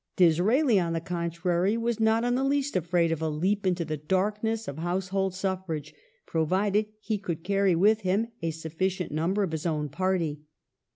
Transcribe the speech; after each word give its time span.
2 0.17 0.23
Disraeli, 0.29 0.79
on 0.79 0.93
the 0.93 0.99
contrary, 0.99 1.77
was 1.77 1.99
not 1.99 2.23
in 2.23 2.33
the 2.33 2.43
least 2.43 2.75
afraid 2.75 3.11
of 3.11 3.21
a 3.21 3.29
leap 3.29 3.67
into 3.67 3.85
the 3.85 3.97
darkness 3.97 4.67
of 4.67 4.79
household 4.79 5.35
suffrage, 5.35 5.93
pro 6.25 6.43
vided 6.43 6.87
he 6.99 7.19
could 7.19 7.43
cany 7.43 7.75
with 7.75 8.01
him 8.01 8.29
a 8.41 8.49
sufficient 8.49 9.11
number 9.11 9.43
of 9.43 9.51
his 9.51 9.67
own 9.67 9.89
party. 9.89 10.41